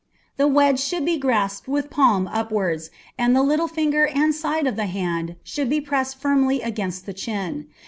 [0.37, 4.65] The wedge should be grasped with the palm upwards, and the little finger and side
[4.65, 7.67] of the hand should be pressed firmly against the chin.